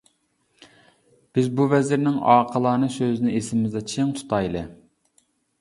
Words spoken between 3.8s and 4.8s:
چىڭ تۇتايلى.